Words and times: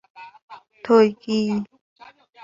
Thời 0.83 1.13
kỳ 1.21 1.37